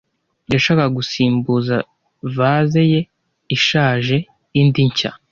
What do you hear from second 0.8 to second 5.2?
gusimbuza vase ye ishaje indi nshya.